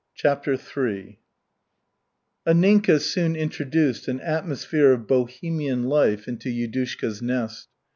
CHAPTER 0.15 0.53
III 0.53 1.19
Anninka 2.47 2.99
soon 2.99 3.35
introduced 3.35 4.07
an 4.07 4.19
atmosphere 4.21 4.93
of 4.93 5.05
Bohemian 5.05 5.83
life 5.83 6.27
into 6.27 6.49
Yudushka's 6.49 7.21
nest. 7.21 7.67